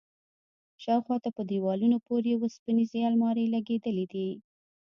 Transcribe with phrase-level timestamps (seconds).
[0.83, 4.29] شاوخوا ته په دېوالونو پورې وسپنيزې المارۍ لگېدلي دي.